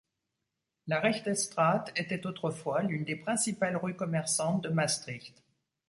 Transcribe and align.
La 0.87 0.99
Rechtestraat 0.99 1.85
était 1.95 2.25
autrefois 2.25 2.81
l'une 2.81 3.03
des 3.03 3.15
principales 3.15 3.77
rues 3.77 3.95
commerçantes 3.95 4.63
de 4.63 4.69
Maastricht. 4.69 5.43